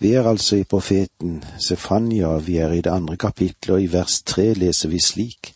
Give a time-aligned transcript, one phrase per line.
[0.00, 4.22] Vi er altså i profeten Sefanya, vi er i det andre kapitlet, og i vers
[4.22, 5.52] tre leser vi slik.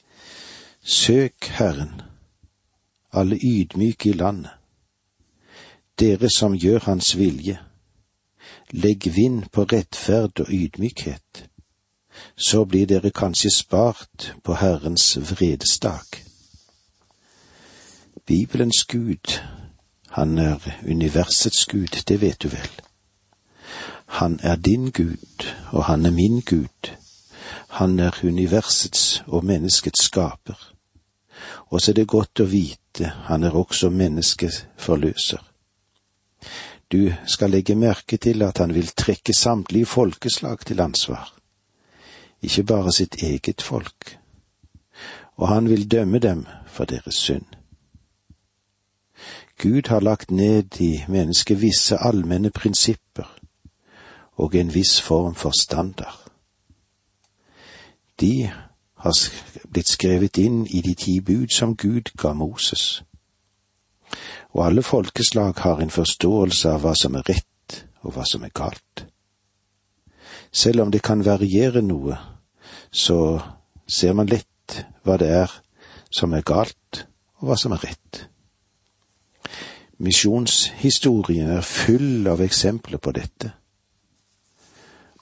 [0.82, 2.02] Søk Herren,
[3.12, 4.50] alle ydmyke i landet,
[6.00, 7.58] dere som gjør Hans vilje.
[8.70, 11.48] Legg vind på rettferd og ydmykhet,
[12.36, 16.20] så blir dere kanskje spart på Herrens vredesdag.
[18.26, 19.40] Bibelens Gud,
[20.08, 20.58] han er
[20.88, 22.68] universets Gud, det vet du vel.
[24.14, 26.90] Han er din Gud, og han er min Gud.
[27.68, 30.72] Han er universets og menneskets skaper.
[31.66, 35.42] Og så er det godt å vite, han er også menneskets forløser.
[36.92, 41.34] Du skal legge merke til at han vil trekke samtlige folkeslag til ansvar,
[42.42, 44.18] ikke bare sitt eget folk,
[45.36, 47.46] og han vil dømme dem for deres synd.
[49.58, 53.03] Gud har lagt ned i mennesket visse allmenne prinsipper
[54.36, 56.18] og en viss form for standard.
[58.20, 58.50] De
[58.94, 59.18] har
[59.72, 63.02] blitt skrevet inn i de ti bud som Gud ga Moses.
[64.54, 68.54] Og alle folkeslag har en forståelse av hva som er rett og hva som er
[68.54, 69.06] galt.
[70.52, 72.16] Selv om det kan variere noe,
[72.90, 73.40] så
[73.86, 75.50] ser man lett hva det er
[76.14, 77.06] som er galt,
[77.42, 78.20] og hva som er rett.
[79.98, 83.50] Misjonshistorien er full av eksempler på dette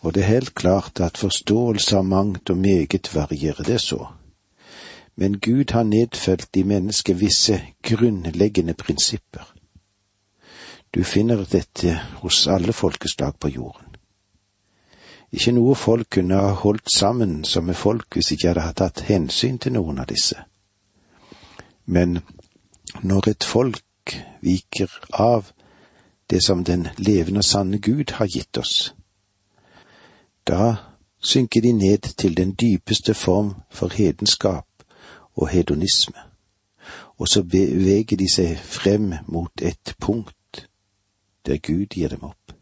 [0.03, 4.07] og det er helt klart at forståelse av mangt og meget varierer det så.
[5.17, 9.55] Men Gud har nedfelt i mennesket visse grunnleggende prinsipper.
[10.95, 13.97] Du finner dette hos alle folkeslag på jorden.
[15.33, 19.59] Ikke noe folk kunne ha holdt sammen som et folk hvis ikke hadde tatt hensyn
[19.59, 20.37] til noen av disse.
[21.87, 22.19] Men
[23.03, 25.53] når et folk viker av
[26.31, 28.93] det som den levende og sanne Gud har gitt oss,
[30.47, 30.77] da
[31.23, 34.67] synker de ned til den dypeste form for hedenskap
[35.35, 36.19] og hedonisme,
[37.19, 40.69] og så beveger de seg frem mot et punkt
[41.47, 42.53] der Gud gir dem opp.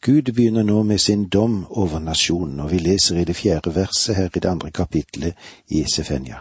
[0.00, 4.16] Gud begynner nå med sin dom over nasjonen, og vi leser i det fjerde verset
[4.16, 5.34] her i det andre kapitlet
[5.68, 6.38] i Esefenja.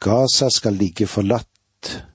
[0.00, 2.06] Gaza skal ligge forlatt,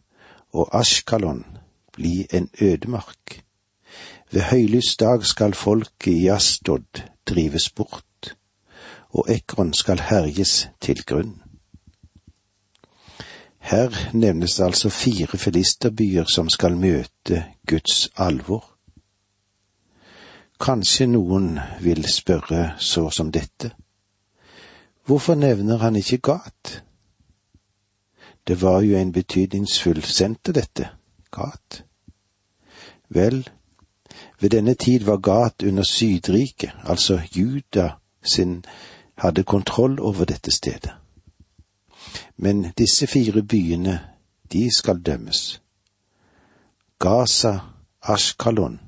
[0.53, 1.45] og Ashkalon
[1.93, 3.41] bli en ødemark.
[4.31, 8.35] Ved høylys dag skal folket i Astod drives bort,
[9.09, 11.41] og Ekron skal herjes til grunn.
[13.59, 18.63] Her nevnes det altså fire filisterbyer som skal møte Guds alvor.
[20.59, 23.75] Kanskje noen vil spørre så som dette.
[25.05, 26.83] Hvorfor nevner han ikke Gat?
[28.47, 30.89] Det var jo en betydningsfull senter, dette,
[31.31, 31.83] Gat.
[33.09, 33.43] Vel,
[34.41, 37.89] ved denne tid var Gat under Sydriket, altså Juda
[38.23, 38.65] sin,
[39.17, 40.91] hadde kontroll over dette stedet.
[42.37, 43.99] Men disse fire byene,
[44.51, 45.61] de skal dømmes.
[46.99, 47.59] Gaza,
[48.01, 48.79] Ashkalon,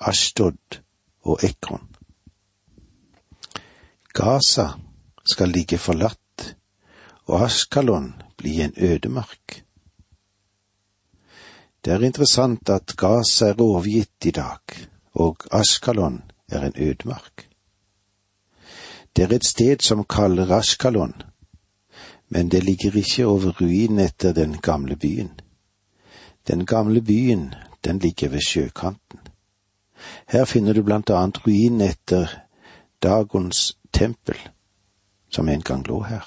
[0.00, 0.80] Ashdod
[1.22, 1.88] og Ekron.
[4.14, 4.68] Gaza
[5.26, 6.56] skal ligge forlatt,
[7.24, 9.65] og Ashkalon bli en ødemark.
[11.86, 14.72] Det er interessant at Gaza er overgitt i dag,
[15.22, 16.16] og Askalon
[16.50, 17.44] er en ødemark.
[19.16, 21.14] Det er et sted som kaller Askalon,
[22.28, 25.30] men det ligger ikke over ruinen etter den gamle byen.
[26.48, 27.54] Den gamle byen,
[27.84, 29.20] den ligger ved sjøkanten.
[30.26, 32.34] Her finner du blant annet ruinen etter
[33.02, 34.36] Dagons tempel,
[35.30, 36.26] som en gang lå her.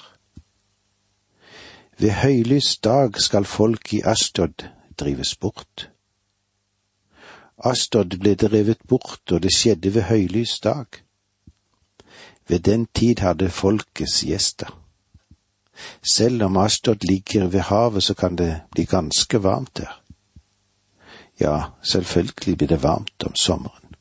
[1.98, 5.90] Ved høylys dag skal folk i Ashtod drives bort.
[7.64, 10.86] Astod ble drevet bort, og det skjedde ved høylys dag.
[12.48, 14.70] Ved den tid hadde folkets gjester.
[16.02, 20.02] Selv om Astod ligger ved havet, så kan det bli ganske varmt der.
[21.40, 23.94] Ja, selvfølgelig blir det varmt om sommeren.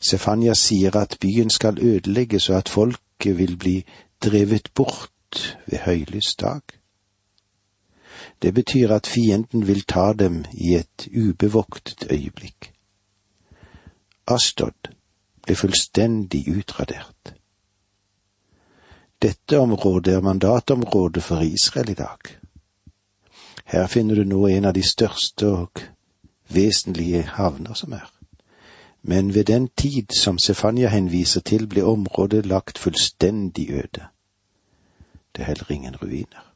[0.00, 3.84] Stefania sier at byen skal ødelegges, og at folket vil bli
[4.24, 6.60] drevet bort ved høylys dag.
[8.44, 12.74] Det betyr at fienden vil ta dem i et ubevoktet øyeblikk.
[14.26, 14.90] Astod
[15.46, 17.32] ble fullstendig utradert.
[19.22, 22.36] Dette området er mandatområdet for Israel i dag.
[23.64, 25.80] Her finner du nå en av de største og
[26.52, 28.10] vesentlige havner som er.
[29.02, 34.04] Men ved den tid som Stefania henviser til, ble området lagt fullstendig øde.
[35.32, 36.53] Det er heller ingen ruiner.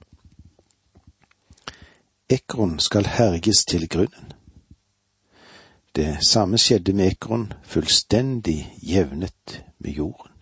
[2.30, 4.32] Ekron skal herjes til grunnen.
[5.96, 10.32] Det samme skjedde med Ekron, fullstendig jevnet med jorden.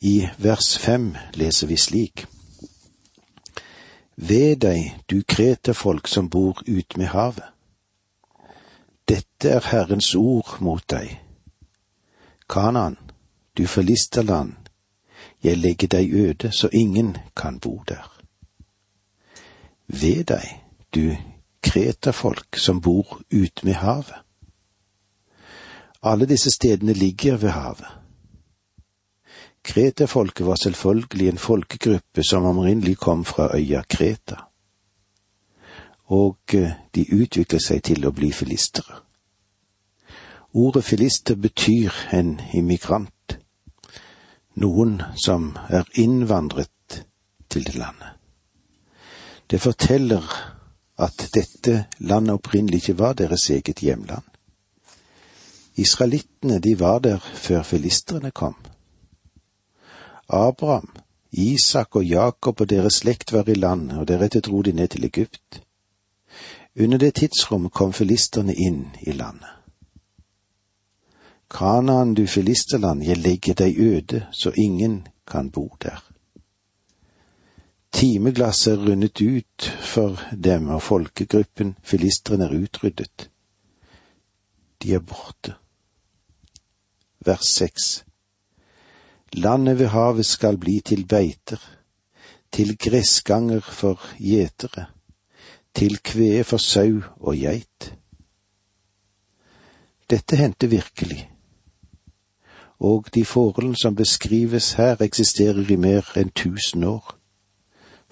[0.00, 2.26] I vers fem leser vi slik.
[4.16, 7.46] Ved deg, du kreterfolk som bor ut med havet.
[9.08, 11.20] Dette er Herrens ord mot deg.
[12.50, 12.98] Kanan,
[13.56, 14.52] du filisterland,
[15.42, 18.13] jeg legger deg øde så ingen kan bo der.
[19.86, 20.60] Ved deg,
[20.94, 21.16] du
[21.62, 24.20] kreterfolk som bor ute med havet.
[26.02, 27.88] Alle disse stedene ligger ved havet.
[29.64, 34.36] Kreterfolket var selvfølgelig en folkegruppe som omrinnelig kom fra øya Kreta,
[36.04, 39.00] og eh, de utviklet seg til å bli filistere.
[40.54, 43.38] Ordet filister betyr en immigrant,
[44.54, 47.00] noen som er innvandret
[47.48, 48.13] til det landet.
[49.50, 50.22] Det forteller
[50.98, 54.24] at dette landet opprinnelig ikke var deres eget hjemland.
[55.76, 58.54] Israelittene, de var der før filistrene kom.
[60.28, 60.88] Abraham,
[61.32, 65.04] Isak og Jakob og deres slekt var i landet, og deretter dro de ned til
[65.04, 65.62] Egypt.
[66.80, 69.50] Under det tidsrommet kom filisterne inn i landet.
[71.50, 76.13] Kanaan, du filisterland, jeg legger deg øde, så ingen kan bo der.
[77.94, 83.28] Timeglasset er rundet ut for dem, og folkegruppen filistrene er utryddet.
[84.82, 85.54] De er borte.
[87.24, 88.04] Vers seks.
[89.32, 91.62] Landet ved havet skal bli til beiter,
[92.52, 94.86] til gressganger for gjetere,
[95.74, 97.94] til kvee for sau og geit.
[100.10, 101.30] Dette hendte virkelig,
[102.78, 107.13] og de forholdene som beskrives her, eksisterer i mer enn tusen år,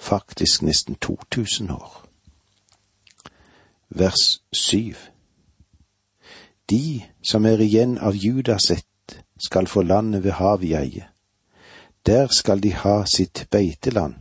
[0.02, 2.02] faktisk nesten to tusen år.
[3.88, 4.96] Vers syv
[6.70, 11.08] De som er igjen av Judas ett, skal få landet ved havet i eie
[12.06, 14.14] der skal de ha sitt beiteland,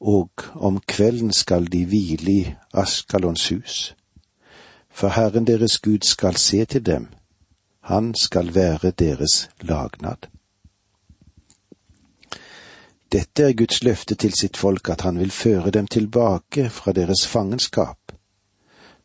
[0.00, 3.94] og om kvelden skal de hvile i Askalons hus.
[4.90, 7.06] For Herren deres Gud skal se til dem,
[7.80, 10.37] han skal være deres lagnad.
[13.12, 17.26] Dette er Guds løfte til sitt folk at han vil føre dem tilbake fra deres
[17.26, 18.12] fangenskap,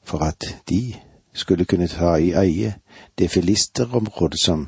[0.04, 0.96] for at de
[1.34, 2.76] skulle kunne ta i eie
[3.20, 4.68] det filisterområdet som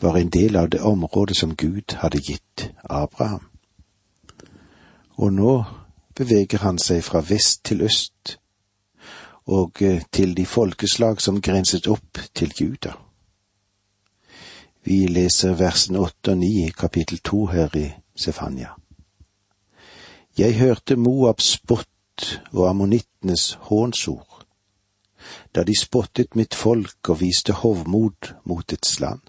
[0.00, 3.48] var en del av det området som Gud hadde gitt Abraham.
[5.16, 5.64] Og nå
[6.16, 8.36] beveger han seg fra vest til øst
[9.46, 12.92] og eh, til de folkeslag som grenset opp til Juda.
[14.84, 17.88] Vi leser versen åtte og ni i kapittel to her i
[18.20, 18.74] Sefania.
[20.38, 24.44] Jeg hørte Moabs spott og ammonittenes hånsord,
[25.54, 29.20] da de spottet mitt folk og viste hovmod mot dets land.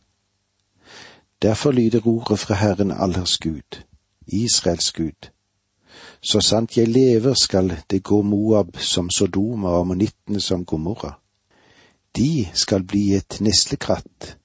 [1.42, 3.82] Derfor lyder ordet fra Herren allers Gud,
[4.28, 5.32] Israels Gud.
[6.22, 11.16] Så sant jeg lever skal det gå Moab som Sodoma og ammonittene som Gomorra.
[12.16, 14.38] De skal bli et neslekratt,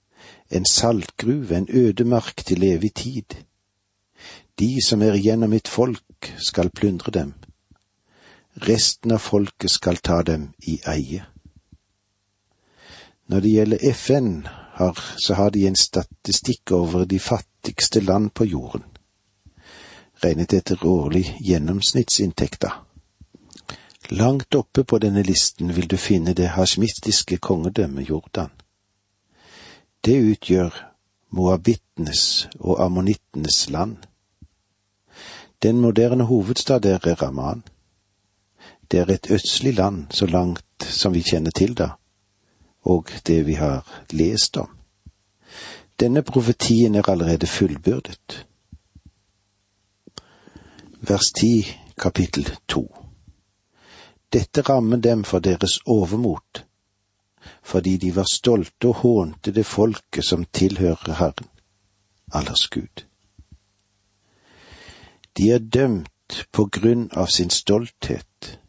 [0.51, 3.37] en saltgruve, en ødemark til evig tid.
[4.59, 7.35] De som er igjen av mitt folk, skal plyndre dem.
[8.65, 11.27] Resten av folket skal ta dem i eie.
[13.29, 14.31] Når det gjelder FN,
[14.77, 18.85] har, så har de en statistikk over de fattigste land på jorden,
[20.25, 22.73] regnet etter årlig gjennomsnittsinntekter.
[24.09, 28.53] Langt oppe på denne listen vil du finne det hasjmistiske kongedømmet Jordan.
[30.05, 30.77] Det utgjør
[31.35, 33.97] moabittenes og ammonittenes land.
[35.63, 37.63] Den moderne hovedstad der er Raman.
[38.91, 41.91] Det er et østlig land så langt som vi kjenner til det,
[42.83, 44.69] og det vi har lest om.
[46.01, 48.47] Denne profetien er allerede fullbyrdet.
[51.01, 51.67] Vers 10,
[51.99, 52.97] kapittel 2.
[54.33, 56.67] Dette rammer dem for deres overmot,
[57.63, 61.49] fordi de var stolte og hånte det folket som tilhører Herren,
[62.33, 63.06] allers Gud.
[65.37, 68.61] De er dømt på grunn av sin stolthet,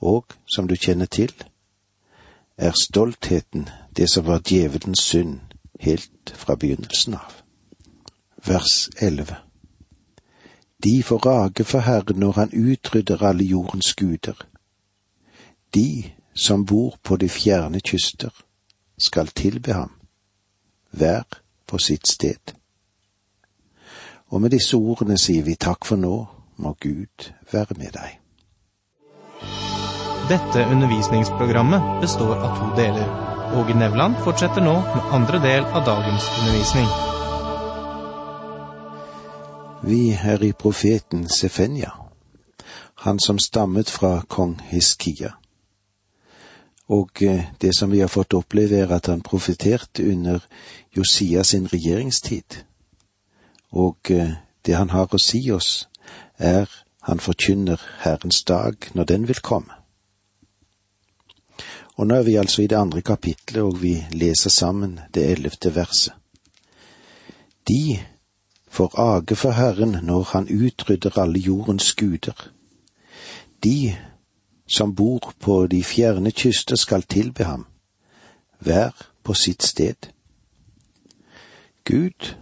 [0.00, 1.32] og, som du kjenner til,
[2.56, 5.40] er stoltheten det som var djevelens synd
[5.80, 7.40] helt fra begynnelsen av.
[8.46, 9.36] Vers 11
[10.84, 14.46] De får rage for Herren når han utrydder alle jordens guder.
[15.74, 18.30] De som bor på de fjerne kyster,
[18.98, 19.90] skal tilbe ham,
[20.90, 21.24] hver
[21.66, 22.54] på sitt sted.
[24.30, 26.14] Og med disse ordene sier vi takk for nå,
[26.56, 28.20] må Gud være med deg.
[30.28, 33.08] Dette undervisningsprogrammet består av to deler.
[33.54, 36.88] Åge Nevland fortsetter nå med andre del av dagens undervisning.
[39.84, 41.90] Vi er i profeten Sefenya,
[43.04, 45.34] han som stammet fra kong Hiskia.
[46.88, 50.40] Og eh, det som vi har fått oppleve, er at han profeterte under
[50.96, 52.64] Josias sin regjeringstid.
[53.74, 55.88] Og eh, det han har å si oss,
[56.38, 56.70] er
[57.04, 59.74] han forkynner Herrens dag når den vil komme.
[61.96, 65.74] Og nå er vi altså i det andre kapitlet, og vi leser sammen det ellevte
[65.74, 66.14] verset.
[67.68, 67.98] De
[68.68, 72.50] får age for Herren når Han utrydder alle jordens guder.
[73.64, 73.96] De
[74.66, 77.66] som bor på de fjerne kyster skal tilbe ham,
[78.58, 80.10] hver på sitt sted.
[81.84, 82.34] Gud,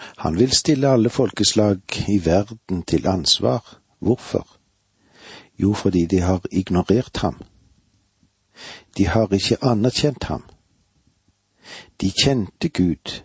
[0.00, 3.80] han vil stille alle folkeslag i verden til ansvar.
[3.98, 4.46] Hvorfor?
[5.58, 7.40] Jo, fordi de har ignorert ham.
[8.96, 10.44] De har ikke anerkjent ham.
[12.00, 13.22] De kjente Gud,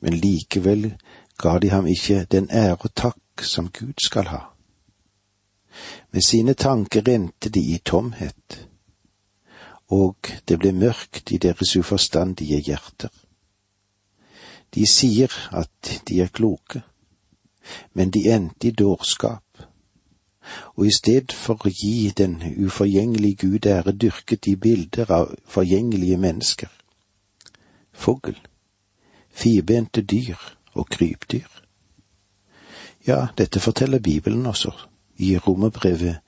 [0.00, 0.94] men likevel
[1.38, 4.40] ga de ham ikke den ære og takk som Gud skal ha.
[6.12, 8.68] Med sine tanker rente de i tomhet,
[9.88, 10.16] og
[10.48, 13.08] det ble mørkt i deres uforstandige hjerter.
[14.74, 16.82] De sier at de er kloke,
[17.94, 19.44] men de endte i dårskap
[20.74, 26.18] og i stedet for å gi den uforgjengelige Gud ære, dyrket de bilder av forgjengelige
[26.20, 26.70] mennesker.
[27.92, 28.36] Fugl,
[29.30, 30.38] firbente dyr
[30.74, 31.48] og krypdyr.
[33.06, 34.72] Ja, dette forteller Bibelen også,
[35.16, 36.20] i Romerbrevet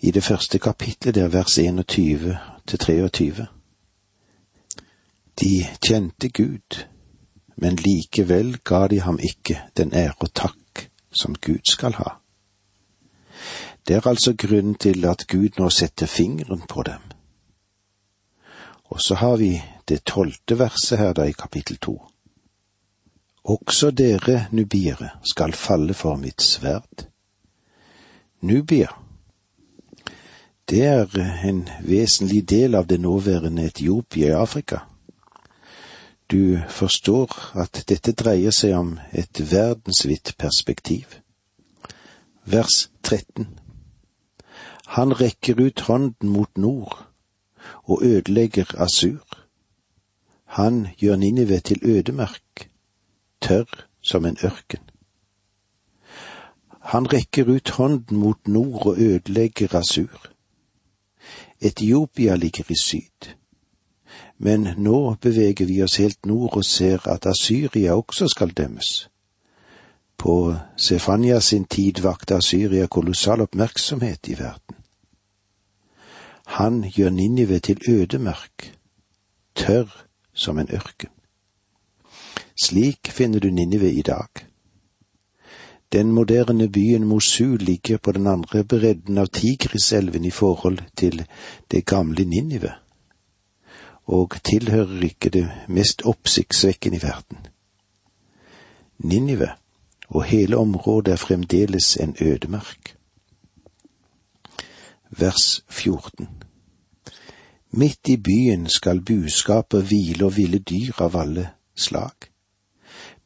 [0.00, 3.46] i det første kapitlet, der vers 21 til 23.
[5.40, 6.84] De kjente Gud,
[7.58, 12.18] men likevel ga de ham ikke den ære og takk som Gud skal ha.
[13.86, 17.02] Det er altså grunnen til at Gud nå setter fingeren på dem.
[18.84, 21.96] Og så har vi det tolvte verset her da i kapittel to.
[23.44, 27.06] Også dere nubiere skal falle for mitt sverd.
[28.40, 28.88] Nubia,
[30.68, 34.78] det er en vesentlig del av det nåværende Etiopia i Afrika.
[36.30, 41.22] Du forstår at dette dreier seg om et verdensvidt perspektiv.
[42.44, 43.46] Vers 13.
[44.98, 46.98] Han rekker ut hånden mot nord
[47.84, 49.24] og ødelegger Asur.
[50.44, 52.70] Han gjør Ninive til ødemark,
[53.40, 54.84] tørr som en ørken.
[56.92, 60.28] Han rekker ut hånden mot nord og ødelegger Asur.
[61.60, 63.34] Etiopia ligger i syd.
[64.38, 69.08] Men nå beveger vi oss helt nord og ser at Asyria også skal dømmes.
[70.18, 74.76] På Sefania sin tid vakte Asyria kolossal oppmerksomhet i verden.
[76.46, 78.72] Han gjør Ninive til ødemark,
[79.54, 80.04] tørr
[80.34, 81.10] som en ørken.
[82.64, 84.28] Slik finner du Ninive i dag.
[85.92, 91.26] Den moderne byen Mosul ligger på den andre bredden av Tigriselven i forhold til
[91.70, 92.72] det gamle Ninive,
[94.08, 97.46] og tilhører ikke det mest oppsiktsvekkende i verden.
[98.98, 99.48] Ninive
[100.08, 102.96] og hele området er fremdeles en ødemark.
[105.10, 106.28] Vers 14
[107.70, 112.32] Midt i byen skal buskaper hvile og ville dyr av alle slag.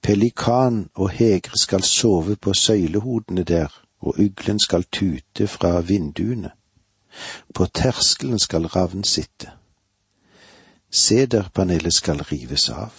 [0.03, 3.71] Pelikan og hegre skal sove på søylehodene der,
[4.01, 6.51] og uglen skal tute fra vinduene.
[7.55, 9.62] På terskelen skal ravn sitte.
[10.93, 12.93] Sederpanelet skal rives av.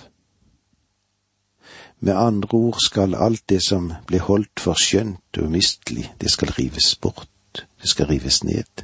[1.99, 6.51] Med andre ord skal alt det som ble holdt for skjønt og umistelig, det skal
[6.57, 8.83] rives bort, det skal rives ned.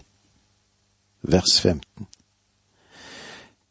[1.21, 2.07] Vers 15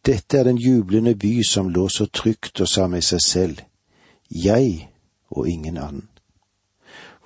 [0.06, 3.62] Dette er den jublende by som lå så trygt og sa med seg selv,
[4.30, 4.88] jeg
[5.30, 6.08] og ingen annen.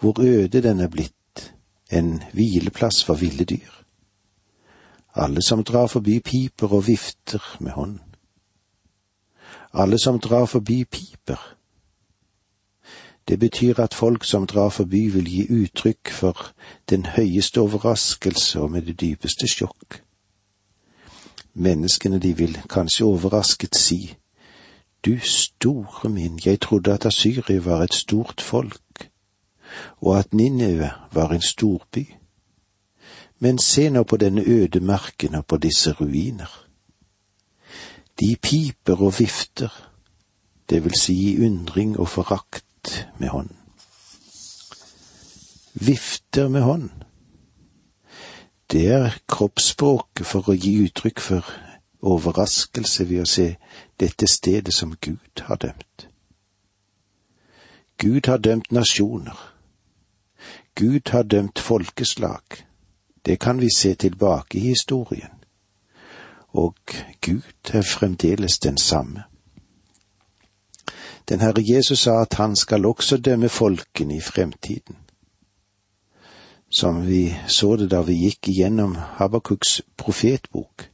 [0.01, 1.53] Hvor øde den er blitt,
[1.91, 3.82] en hvileplass for ville dyr.
[5.15, 7.99] Alle som drar forbi piper og vifter med hånd.
[9.73, 11.57] Alle som drar forbi piper,
[13.29, 16.53] det betyr at folk som drar forbi vil gi uttrykk for
[16.91, 20.03] den høyeste overraskelse og med det dypeste sjokk.
[21.55, 24.17] Menneskene de vil kanskje overrasket si,
[25.05, 29.11] du store min, jeg trodde at Asyria var et stort folk,
[30.01, 32.07] og at Ninive var en storby.
[33.43, 36.51] Men se nå på denne ødemarken og på disse ruiner.
[38.21, 39.73] De piper og vifter,
[40.71, 43.57] det vil si i undring og forakt med hånden.
[45.75, 46.91] Vifter med hånd.
[48.73, 51.49] Det er kroppsspråket for å gi uttrykk for
[52.03, 53.49] overraskelse ved å se
[54.01, 56.09] dette stedet som Gud har dømt.
[57.99, 59.39] Gud har dømt nasjoner.
[60.75, 62.63] Gud har dømt folkeslag.
[63.27, 65.31] Det kan vi se tilbake i historien.
[66.49, 66.75] Og
[67.21, 69.23] Gud er fremdeles den samme.
[71.29, 74.97] Den Herre Jesus sa at han skal også dømme folkene i fremtiden.
[76.71, 80.89] Som vi så det da vi gikk igjennom Habakuks profetbok,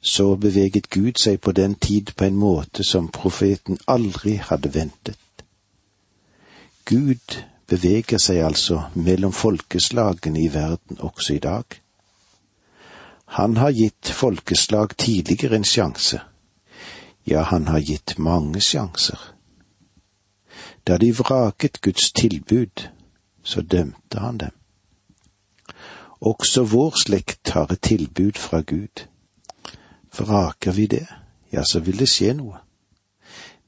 [0.00, 5.18] så beveget Gud seg på den tid på en måte som profeten aldri hadde ventet.
[6.84, 11.64] Gud beveger seg altså mellom folkeslagene i verden også i dag.
[13.38, 16.20] Han har gitt folkeslag tidligere en sjanse.
[17.26, 19.18] Ja, han har gitt mange sjanser.
[20.86, 22.88] Da de vraket Guds tilbud,
[23.42, 24.52] så dømte han dem.
[26.20, 29.06] Også vår slekt har et tilbud fra Gud.
[30.18, 31.06] Vraker vi det,
[31.52, 32.60] ja, så vil det skje noe.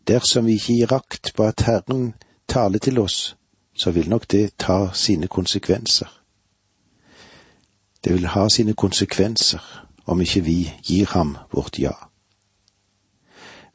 [0.06, 2.14] Dersom vi ikke gir akt på at Herren
[2.48, 3.36] taler til oss,
[3.76, 6.22] så vil nok det ta sine konsekvenser.
[8.04, 9.62] Det vil ha sine konsekvenser
[10.06, 11.94] om ikke vi gir ham vårt ja.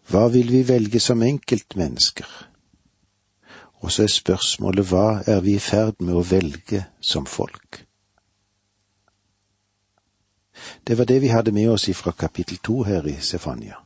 [0.07, 2.27] Hva vil vi velge som enkeltmennesker?
[3.81, 7.85] Og så er spørsmålet hva er vi i ferd med å velge som folk?
[10.87, 13.79] Det var det vi hadde med oss ifra kapittel to her i Sefania.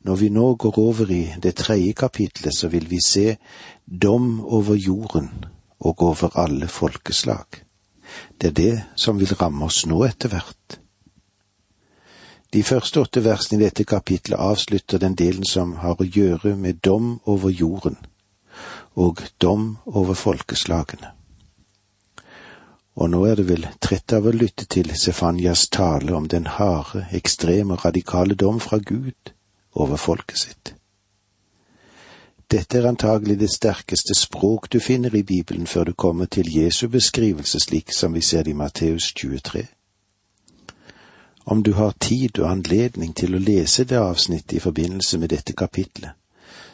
[0.00, 3.36] Når vi nå går over i det tredje kapitlet, så vil vi se
[3.86, 5.44] dom over jorden
[5.78, 7.46] og over alle folkeslag.
[8.40, 10.78] Det er det som vil ramme oss nå etter hvert.
[12.52, 16.80] De første åtte versene i dette kapitlet avslutter den delen som har å gjøre med
[16.82, 17.98] dom over jorden
[18.96, 21.12] og dom over folkeslagene.
[22.96, 27.04] Og nå er det vel trett av å lytte til Sefanias tale om den harde,
[27.12, 29.34] ekstreme, radikale dom fra Gud
[29.74, 30.75] over folket sitt.
[32.50, 36.88] Dette er antagelig det sterkeste språk du finner i Bibelen før du kommer til Jesu
[36.88, 39.66] beskrivelse slik som vi ser det i Matteus 23.
[41.46, 45.52] Om du har tid og anledning til å lese det avsnittet i forbindelse med dette
[45.52, 46.10] kapitlet,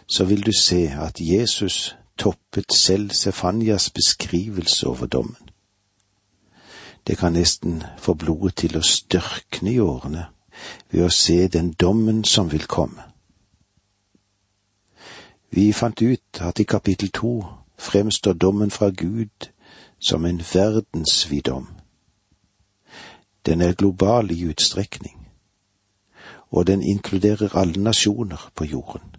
[0.06, 5.48] så vil du se at Jesus toppet selv Sefanias beskrivelse over dommen.
[7.06, 10.26] Det kan nesten få blodet til å størkne i årene
[10.90, 13.11] ved å se den dommen som vil komme.
[15.54, 17.44] Vi fant ut at i kapittel to
[17.78, 19.48] fremstår dommen fra Gud
[20.00, 21.66] som en verdensvid dom.
[23.46, 25.28] Den er global i utstrekning,
[26.50, 29.16] og den inkluderer alle nasjoner på jorden.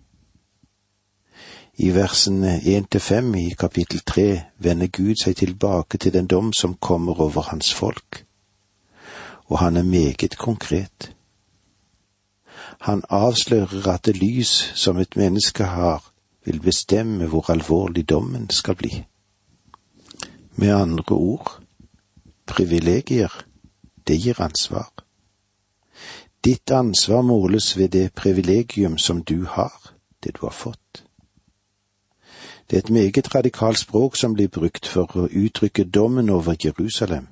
[1.78, 6.54] I versene én til fem i kapittel tre vender Gud seg tilbake til den dom
[6.54, 8.26] som kommer over hans folk,
[9.46, 11.16] og han er meget konkret.
[12.82, 16.13] Han avslører at det lys som et menneske har,
[16.46, 19.06] vil bestemme hvor alvorlig dommen skal bli.
[20.56, 21.60] Med andre ord,
[22.46, 23.46] privilegier,
[24.08, 24.92] det gir ansvar.
[26.44, 31.04] Ditt ansvar måles ved det privilegium som du har, det du har fått.
[32.70, 37.28] Det er et meget radikalt språk som blir brukt for å uttrykke dommen over Jerusalem.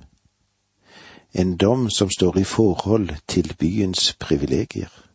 [1.34, 5.11] En dom som står i forhold til byens privilegier.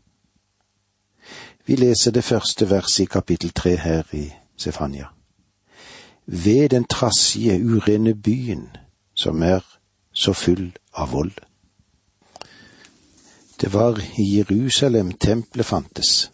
[1.67, 5.07] Vi leser det første verset i kapittel tre her i Sefania.
[6.27, 8.69] Ved den trassige, urene byen
[9.15, 9.61] som er
[10.13, 11.33] så full av vold.
[13.61, 16.31] Det var i Jerusalem tempelet fantes.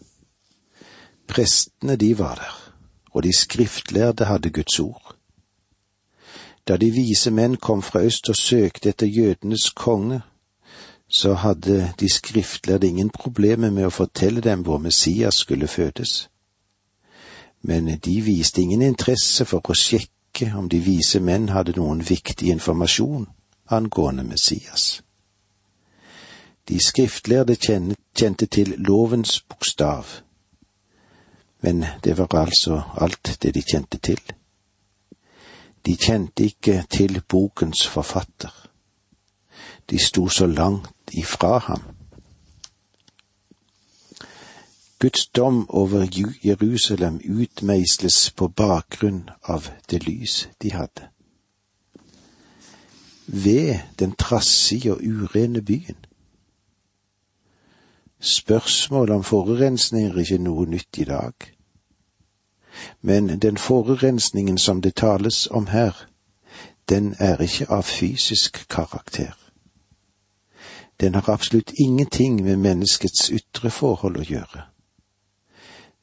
[1.29, 2.73] Prestene, de var der
[3.13, 5.17] og de skriftlærde hadde Guds ord.
[6.69, 10.23] Da de vise menn kom fra øst og søkte etter jødenes konge,
[11.13, 16.29] så hadde de skriftlærde ingen problemer med å fortelle dem hvor Messias skulle fødes.
[17.63, 22.49] Men de viste ingen interesse for å sjekke om de vise menn hadde noen viktig
[22.49, 23.27] informasjon
[23.69, 25.03] angående Messias.
[26.69, 30.07] De skriftlærde kjente til lovens bokstav,
[31.61, 34.21] men det var altså alt det de kjente til.
[35.87, 38.51] De kjente ikke til bokens forfatter.
[39.91, 41.83] De sto så langt ifra ham.
[45.03, 46.07] Guds dom over
[46.43, 51.09] Jerusalem utmeisles på bakgrunn av det lys de hadde.
[53.27, 55.99] Ved den trassige og urene byen.
[58.21, 61.35] Spørsmålet om forurensning er ikke noe nytt i dag.
[63.01, 66.07] Men den forurensningen som det tales om her,
[66.89, 69.42] den er ikke av fysisk karakter.
[71.03, 74.61] Den har absolutt ingenting med menneskets ytre forhold å gjøre.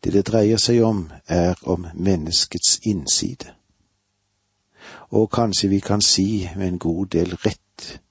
[0.04, 3.54] Det det dreier seg om, er om menneskets innside.
[5.16, 8.02] Og kanskje vi kan si med en god del rett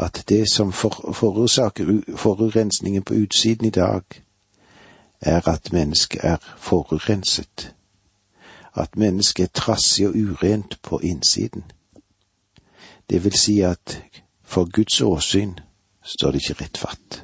[0.00, 4.02] at det som for, forårsaker forurensningen på utsiden i dag,
[5.20, 7.74] er at mennesket er forurenset,
[8.74, 11.64] at mennesket er trassig og urent på innsiden.
[13.10, 14.00] Det vil si at
[14.42, 15.58] for Guds åsyn
[16.04, 17.22] står det ikke rett fatt.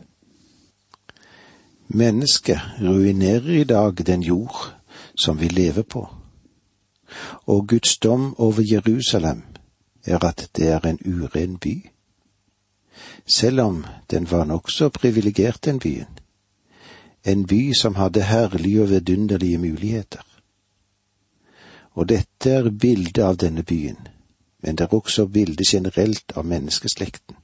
[1.86, 4.72] Mennesket ruinerer i dag den jord
[5.24, 6.08] som vi lever på,
[7.46, 9.42] og Guds dom over Jerusalem
[10.06, 11.90] er at det er en uren by.
[13.26, 16.18] Selv om den var nokså privilegert, den byen.
[17.24, 20.22] En by som hadde herlige og vidunderlige muligheter.
[21.92, 24.08] Og dette er bildet av denne byen,
[24.62, 27.39] men det er også bildet generelt av menneskeslekten.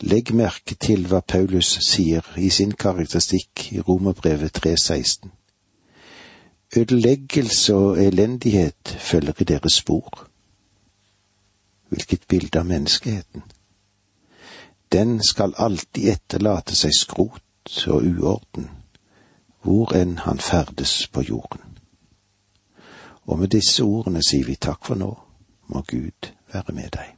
[0.00, 5.30] Legg merke til hva Paulus sier i sin karakteristikk i Romerbrevet 3.16.
[6.76, 10.28] Ødeleggelse og elendighet følger i deres spor.
[11.88, 13.42] Hvilket bilde av menneskeheten.
[14.92, 17.42] Den skal alltid etterlate seg skrot
[17.88, 18.68] og uorden,
[19.62, 21.78] hvor enn han ferdes på jorden.
[23.26, 25.12] Og med disse ordene sier vi takk for nå,
[25.66, 27.14] må Gud være med deg.